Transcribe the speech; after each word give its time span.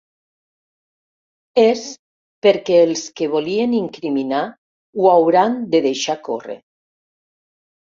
És, 1.63 1.83
perquè 2.47 2.79
els 2.87 3.03
que 3.19 3.27
el 3.29 3.33
volien 3.35 3.77
incriminar 3.81 4.41
ho 5.05 5.13
hauran 5.13 5.63
de 5.77 5.85
deixar 5.87 6.19
córrer. 6.31 6.59